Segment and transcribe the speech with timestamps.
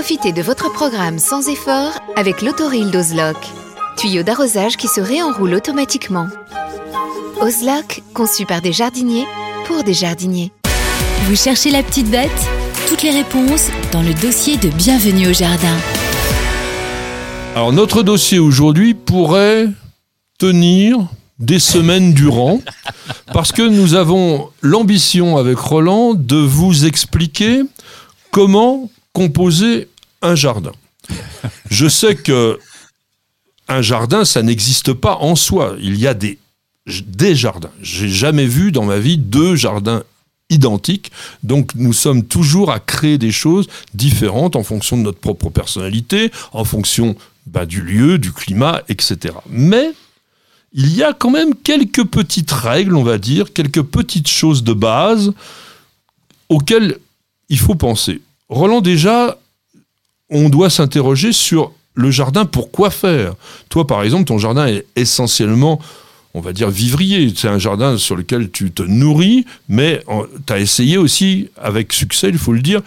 [0.00, 3.36] Profitez de votre programme sans effort avec l'autoril d'Ozlock.
[3.96, 6.28] Tuyau d'arrosage qui se réenroule automatiquement.
[7.40, 9.26] Ozlock, conçu par des jardiniers
[9.66, 10.52] pour des jardiniers.
[11.24, 12.30] Vous cherchez la petite bête?
[12.88, 15.76] Toutes les réponses dans le dossier de Bienvenue au Jardin.
[17.56, 19.66] Alors notre dossier aujourd'hui pourrait
[20.38, 21.08] tenir
[21.40, 22.60] des semaines durant
[23.32, 27.62] parce que nous avons l'ambition avec Roland de vous expliquer
[28.30, 29.88] comment composer
[30.22, 30.72] un jardin.
[31.70, 32.58] Je sais que
[33.68, 35.76] un jardin, ça n'existe pas en soi.
[35.80, 36.38] Il y a des,
[37.06, 37.70] des jardins.
[37.82, 40.02] J'ai jamais vu dans ma vie deux jardins
[40.50, 41.12] identiques.
[41.42, 46.32] Donc nous sommes toujours à créer des choses différentes en fonction de notre propre personnalité,
[46.52, 49.34] en fonction bah, du lieu, du climat, etc.
[49.48, 49.92] Mais
[50.72, 54.72] il y a quand même quelques petites règles, on va dire, quelques petites choses de
[54.72, 55.32] base
[56.48, 56.98] auxquelles
[57.48, 58.20] il faut penser.
[58.48, 59.38] Roland, déjà,
[60.30, 63.34] on doit s'interroger sur le jardin, pour quoi faire?
[63.68, 65.80] Toi, par exemple, ton jardin est essentiellement,
[66.34, 67.32] on va dire, vivrier.
[67.34, 70.04] C'est un jardin sur lequel tu te nourris, mais
[70.46, 72.82] tu as essayé aussi, avec succès, il faut le dire,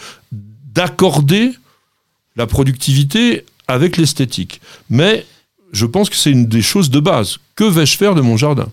[0.74, 1.52] d'accorder
[2.38, 4.62] la productivité avec l'esthétique.
[4.90, 5.26] Mais
[5.74, 7.38] je pense que c'est une des choses de base.
[7.56, 8.70] Que vais-je faire de mon jardin?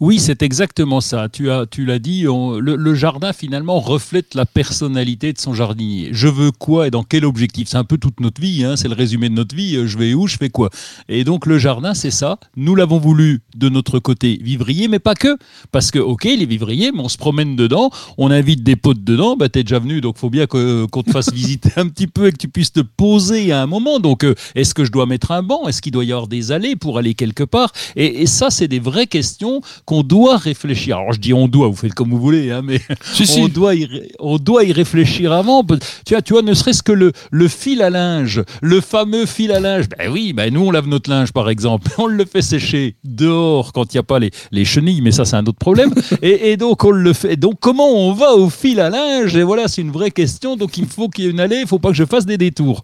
[0.00, 1.28] Oui, c'est exactement ça.
[1.28, 2.22] Tu as, tu l'as dit.
[2.22, 6.08] le, jardin finalement reflète la personnalité de son jardinier.
[6.12, 7.68] Je veux quoi et dans quel objectif?
[7.68, 8.64] C'est un peu toute notre vie.
[8.64, 9.86] Hein, c'est le résumé de notre vie.
[9.86, 10.70] Je vais où Je fais quoi?
[11.10, 12.38] Et donc le jardin, c'est ça.
[12.56, 15.36] Nous l'avons voulu de notre côté vivrier, mais pas que.
[15.70, 17.90] Parce que ok, il est vivrier, mais on se promène dedans.
[18.16, 19.36] On invite des potes dedans.
[19.36, 22.32] Bah t'es déjà venu, donc faut bien qu'on te fasse visiter un petit peu et
[22.32, 24.00] que tu puisses te poser à un moment.
[24.00, 25.68] Donc euh, est-ce que je dois mettre un banc?
[25.68, 27.72] Est-ce qu'il doit y avoir des allées pour aller quelque part?
[27.96, 30.98] Et, et ça, c'est des vraies questions qu'on doit réfléchir.
[30.98, 32.80] Alors je dis on doit, vous faites comme vous voulez, hein, mais
[33.38, 33.88] on, Doit y,
[34.20, 35.64] on doit y réfléchir avant.
[36.06, 39.50] Tu vois, tu vois ne serait-ce que le, le fil à linge, le fameux fil
[39.50, 39.86] à linge.
[39.88, 43.72] Ben oui, ben nous on lave notre linge par exemple, on le fait sécher dehors
[43.72, 45.92] quand il n'y a pas les, les, chenilles, mais ça c'est un autre problème.
[46.22, 47.34] et, et, donc on le fait.
[47.34, 49.34] Donc comment on va au fil à linge?
[49.34, 50.54] Et voilà, c'est une vraie question.
[50.54, 52.26] Donc il faut qu'il y ait une allée, il ne faut pas que je fasse
[52.26, 52.82] des détours.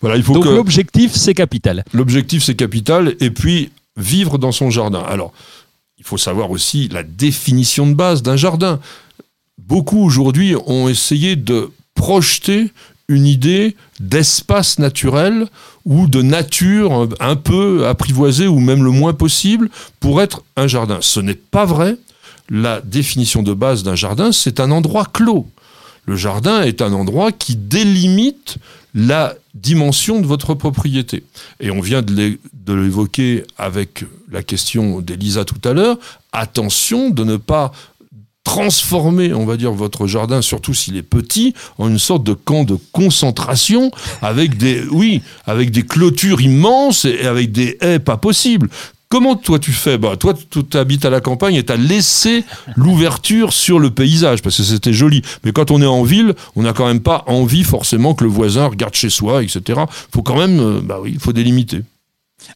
[0.00, 1.84] Voilà, il faut donc l'objectif c'est capital.
[1.92, 5.02] L'objectif c'est capital et puis vivre dans son jardin.
[5.08, 5.32] Alors
[6.04, 8.78] il faut savoir aussi la définition de base d'un jardin.
[9.56, 12.70] Beaucoup aujourd'hui ont essayé de projeter
[13.08, 15.46] une idée d'espace naturel
[15.86, 20.98] ou de nature un peu apprivoisée ou même le moins possible pour être un jardin.
[21.00, 21.96] Ce n'est pas vrai.
[22.50, 25.48] La définition de base d'un jardin, c'est un endroit clos.
[26.06, 28.58] Le jardin est un endroit qui délimite
[28.94, 31.24] la dimension de votre propriété.
[31.60, 32.38] Et on vient de
[32.68, 35.98] l'évoquer avec la question d'Elisa tout à l'heure.
[36.32, 37.72] Attention de ne pas
[38.44, 42.64] transformer, on va dire, votre jardin, surtout s'il est petit, en une sorte de camp
[42.64, 43.90] de concentration
[44.20, 48.68] avec des, oui, avec des clôtures immenses et avec des haies pas possibles.
[49.14, 52.42] Comment toi tu fais bah, Toi, tu habites à la campagne et tu as laissé
[52.74, 55.22] l'ouverture sur le paysage parce que c'était joli.
[55.44, 58.30] Mais quand on est en ville, on n'a quand même pas envie forcément que le
[58.30, 59.82] voisin regarde chez soi, etc.
[60.12, 61.82] faut quand même, euh, bah oui, faut délimiter.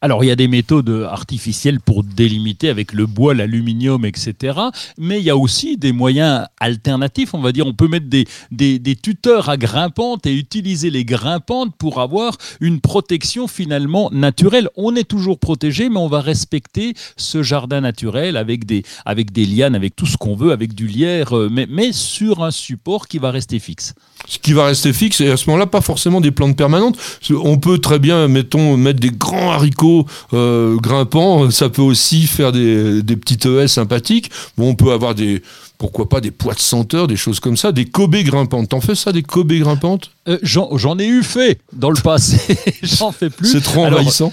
[0.00, 4.58] Alors, il y a des méthodes artificielles pour délimiter avec le bois, l'aluminium, etc.
[4.98, 7.34] Mais il y a aussi des moyens alternatifs.
[7.34, 11.74] On va dire, on peut mettre des, des, tuteurs à grimpantes et utiliser les grimpantes
[11.76, 14.68] pour avoir une protection finalement naturelle.
[14.76, 19.46] On est toujours protégé, mais on va respecter ce jardin naturel avec des, avec des
[19.46, 23.08] lianes, avec tout ce qu'on veut, avec du lierre, euh, mais, mais sur un support
[23.08, 23.94] qui va rester fixe.
[24.26, 26.98] Ce qui va rester fixe, et à ce moment-là, pas forcément des plantes permanentes.
[27.30, 29.67] On peut très bien, mettons, mettre des grands haricots
[30.32, 34.30] euh, grimpant, ça peut aussi faire des, des petites haies sympathiques.
[34.56, 35.42] Bon, on peut avoir des,
[35.78, 38.68] pourquoi pas des poids de senteur, des choses comme ça, des cobées grimpantes.
[38.68, 40.10] T'en fais ça, des cobées grimpantes?
[40.28, 42.38] Euh, J'en ai eu fait dans le passé,
[42.82, 43.48] j'en fais plus.
[43.52, 44.32] C'est trop envahissant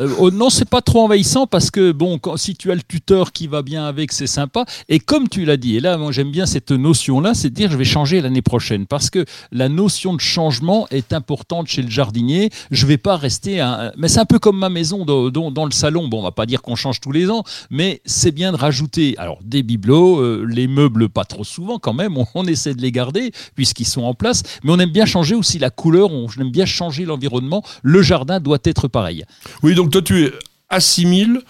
[0.00, 3.32] Euh, oh, non, c'est pas trop envahissant parce que bon, si tu as le tuteur
[3.32, 4.64] qui va bien avec, c'est sympa.
[4.88, 7.76] Et comme tu l'as dit, et là, j'aime bien cette notion-là, c'est de dire je
[7.76, 12.50] vais changer l'année prochaine parce que la notion de changement est importante chez le jardinier.
[12.70, 13.92] Je vais pas rester, un...
[13.96, 16.08] mais c'est un peu comme ma maison dans, dans, le salon.
[16.08, 19.14] Bon, on va pas dire qu'on change tous les ans, mais c'est bien de rajouter
[19.18, 22.16] alors des bibelots, euh, les meubles pas trop souvent quand même.
[22.16, 25.34] On, on essaie de les garder puisqu'ils sont en place, mais on aime bien changer
[25.34, 26.12] aussi la couleur.
[26.12, 27.62] On aime bien changer l'environnement.
[27.82, 29.24] Le jardin doit être pareil.
[29.64, 30.30] Oui, donc toi, tu
[30.68, 31.40] assimiles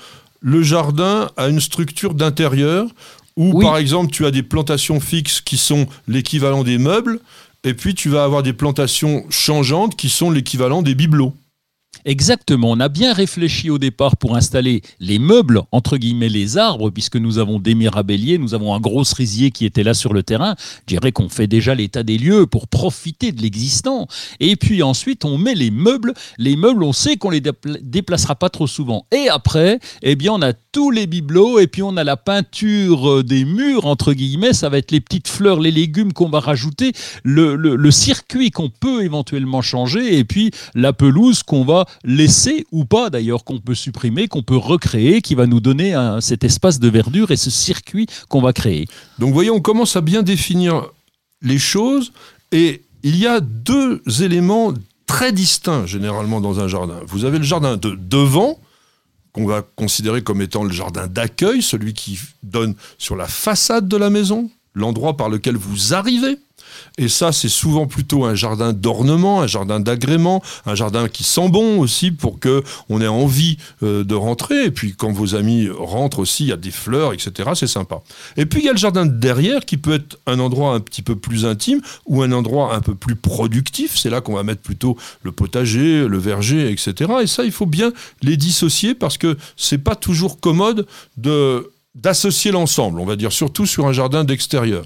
[0.41, 2.87] le jardin à une structure d'intérieur
[3.37, 7.19] où, par exemple, tu as des plantations fixes qui sont l'équivalent des meubles,
[7.65, 11.35] et puis tu vas avoir des plantations changeantes qui sont l'équivalent des bibelots.
[12.05, 16.91] Exactement, on a bien réfléchi au départ pour installer les meubles, entre guillemets les arbres,
[16.91, 20.23] puisque nous avons des mirabelliers, nous avons un gros cerisier qui était là sur le
[20.23, 20.55] terrain.
[20.81, 24.07] Je dirais qu'on fait déjà l'état des lieux pour profiter de l'existant.
[24.41, 26.15] Et puis ensuite, on met les meubles.
[26.39, 27.43] Les meubles, on sait qu'on les
[27.83, 29.07] déplacera pas trop souvent.
[29.13, 33.09] Et après, eh bien, on a tous les bibelots et puis on a la peinture
[33.09, 34.53] euh, des murs, entre guillemets.
[34.53, 36.91] Ça va être les petites fleurs, les légumes qu'on va rajouter,
[37.23, 42.85] le, le circuit qu'on peut éventuellement changer et puis la pelouse qu'on va laisser ou
[42.85, 46.89] pas d'ailleurs, qu'on peut supprimer, qu'on peut recréer, qui va nous donner cet espace de
[46.89, 48.89] verdure et ce circuit qu'on va créer.
[49.21, 50.89] Donc voyez, on commence à bien définir
[51.41, 52.13] les choses
[52.51, 54.75] et il y a deux éléments
[55.07, 56.99] très distincts généralement dans un jardin.
[57.07, 58.59] Vous avez le jardin de devant,
[59.35, 63.97] qu'on va considérer comme étant le jardin d'accueil, celui qui donne sur la façade de
[63.97, 66.39] la maison, l'endroit par lequel vous arrivez.
[66.99, 71.49] Et ça, c'est souvent plutôt un jardin d'ornement, un jardin d'agrément, un jardin qui sent
[71.49, 74.65] bon aussi pour que on ait envie euh, de rentrer.
[74.65, 77.51] Et puis quand vos amis rentrent aussi, il y a des fleurs, etc.
[77.55, 78.03] C'est sympa.
[78.37, 80.81] Et puis il y a le jardin de derrière qui peut être un endroit un
[80.81, 83.99] petit peu plus intime ou un endroit un peu plus productif.
[83.99, 87.13] C'est là qu'on va mettre plutôt le potager, le verger, etc.
[87.23, 87.93] Et ça, il faut bien
[88.23, 90.87] les dissocier parce que c'est pas toujours commode
[91.17, 94.85] de d'associer l'ensemble, on va dire, surtout sur un jardin d'extérieur.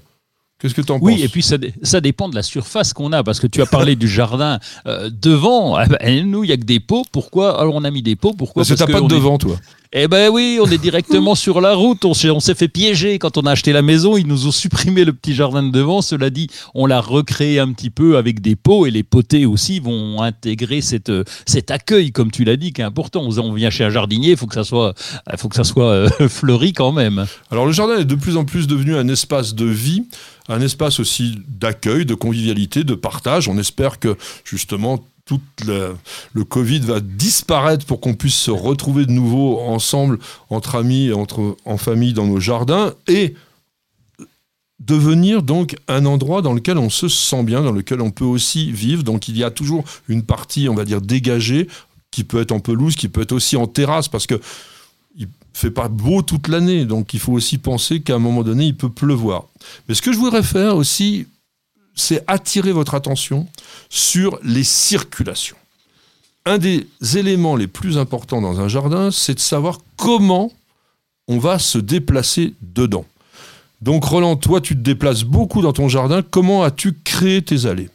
[0.60, 3.12] Qu'est-ce que tu en penses Oui, et puis ça, ça, dépend de la surface qu'on
[3.12, 5.76] a, parce que tu as parlé du jardin euh, devant.
[5.76, 7.04] Ah ben, nous, il n'y a que des pots.
[7.12, 8.32] Pourquoi Alors, on a mis des pots.
[8.36, 9.56] Pourquoi Parce, que tu n'as pas de devant, toi.
[9.92, 12.04] Eh ben oui, on est directement sur la route.
[12.04, 14.16] On s'est fait piéger quand on a acheté la maison.
[14.16, 16.02] Ils nous ont supprimé le petit jardin de devant.
[16.02, 19.78] Cela dit, on l'a recréé un petit peu avec des pots et les potés aussi
[19.78, 21.12] vont intégrer cette,
[21.46, 23.22] cet accueil, comme tu l'as dit, qui est important.
[23.22, 24.92] On vient chez un jardinier, il faut que ça soit,
[25.36, 27.26] faut que ça soit euh, fleuri quand même.
[27.50, 30.04] Alors le jardin est de plus en plus devenu un espace de vie
[30.48, 33.48] un espace aussi d'accueil, de convivialité, de partage.
[33.48, 39.12] On espère que justement tout le, Covid va disparaître pour qu'on puisse se retrouver de
[39.12, 40.18] nouveau ensemble,
[40.48, 43.34] entre amis, entre, en famille, dans nos jardins, et
[44.80, 48.72] devenir donc un endroit dans lequel on se sent bien, dans lequel on peut aussi
[48.72, 49.02] vivre.
[49.02, 51.68] Donc il y a toujours une partie, on va dire, dégagée,
[52.10, 54.40] qui peut être en pelouse, qui peut être aussi en terrasse, parce que
[55.52, 58.76] fait pas beau toute l'année, donc il faut aussi penser qu'à un moment donné, il
[58.76, 59.44] peut pleuvoir.
[59.88, 61.26] Mais ce que je voudrais faire aussi,
[61.94, 63.46] c'est attirer votre attention
[63.90, 65.56] sur les circulations.
[66.46, 66.86] Un des
[67.16, 70.52] éléments les plus importants dans un jardin, c'est de savoir comment
[71.26, 73.04] on va se déplacer dedans.
[73.82, 77.90] Donc Roland, toi tu te déplaces beaucoup dans ton jardin, comment as-tu créé tes allées?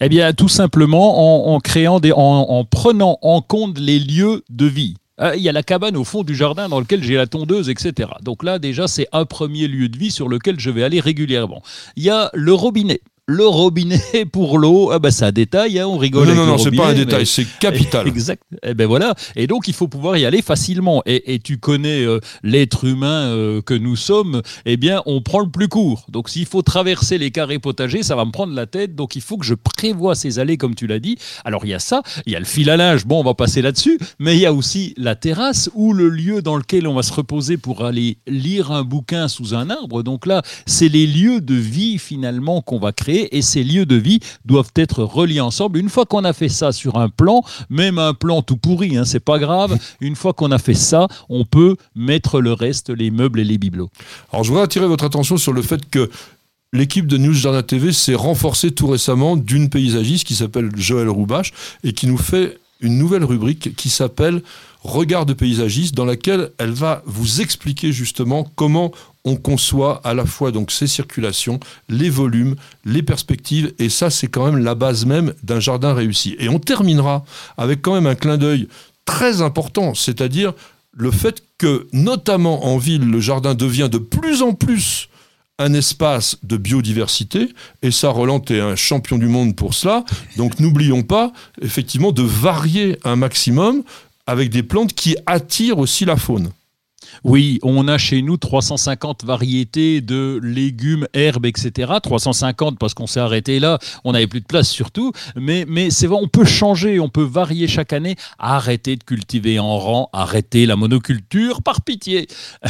[0.00, 4.96] Eh bien tout simplement en, créant des, en prenant en compte les lieux de vie.
[5.20, 7.68] Euh, il y a la cabane au fond du jardin dans lequel j'ai la tondeuse,
[7.68, 8.10] etc.
[8.22, 11.62] Donc là, déjà, c'est un premier lieu de vie sur lequel je vais aller régulièrement.
[11.96, 14.00] Il y a le robinet le robinet
[14.32, 16.28] pour l'eau, ah bah c'est un détail, hein, on rigole.
[16.28, 18.06] Non, non, non, c'est pas un détail, c'est capital.
[18.08, 18.42] exact.
[18.62, 19.14] Et eh ben voilà.
[19.34, 21.02] Et donc il faut pouvoir y aller facilement.
[21.06, 24.42] Et, tu connais euh, l'être humain euh, que nous sommes.
[24.64, 26.06] Eh bien, on prend le plus court.
[26.08, 28.94] Donc s'il faut traverser les carrés potagers, ça va me prendre la tête.
[28.94, 31.18] Donc il faut que je prévoie ces allées, comme tu l'as dit.
[31.44, 33.06] Alors il y a ça, il y a le fil à linge.
[33.06, 33.98] Bon, on va passer là-dessus.
[34.20, 37.12] Mais il y a aussi la terrasse ou le lieu dans lequel on va se
[37.12, 40.04] reposer pour aller lire un bouquin sous un arbre.
[40.04, 43.96] Donc là, c'est les lieux de vie finalement qu'on va créer et ces lieux de
[43.96, 45.78] vie doivent être reliés ensemble.
[45.78, 49.04] Une fois qu'on a fait ça sur un plan, même un plan tout pourri, hein,
[49.04, 53.10] c'est pas grave, une fois qu'on a fait ça, on peut mettre le reste, les
[53.10, 53.90] meubles et les bibelots.
[54.32, 56.10] Alors je voudrais attirer votre attention sur le fait que
[56.72, 61.52] L'équipe de News Jardin TV s'est renforcée tout récemment d'une paysagiste qui s'appelle Joël Roubache
[61.84, 64.42] et qui nous fait une nouvelle rubrique qui s'appelle
[64.82, 68.92] Regard de paysagiste dans laquelle elle va vous expliquer justement comment
[69.26, 72.54] on conçoit à la fois donc ces circulations, les volumes,
[72.84, 76.36] les perspectives, et ça c'est quand même la base même d'un jardin réussi.
[76.38, 77.24] Et on terminera
[77.58, 78.68] avec quand même un clin d'œil
[79.04, 80.54] très important, c'est-à-dire
[80.92, 85.08] le fait que notamment en ville, le jardin devient de plus en plus
[85.58, 87.48] un espace de biodiversité,
[87.82, 90.04] et ça, Roland, est un champion du monde pour cela,
[90.36, 93.82] donc n'oublions pas, effectivement, de varier un maximum,
[94.26, 96.50] avec des plantes qui attirent aussi la faune.
[97.24, 101.92] Oui, on a chez nous 350 variétés de légumes, herbes, etc.
[102.02, 105.12] 350 parce qu'on s'est arrêté là, on n'avait plus de place surtout.
[105.36, 108.16] Mais, mais c'est vrai, on peut changer, on peut varier chaque année.
[108.38, 112.28] Arrêter de cultiver en rang, arrêter la monoculture, par pitié.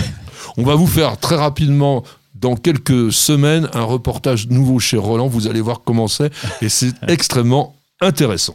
[0.57, 5.27] On va vous faire très rapidement dans quelques semaines un reportage nouveau chez Roland.
[5.27, 8.55] Vous allez voir comment c'est et c'est extrêmement intéressant.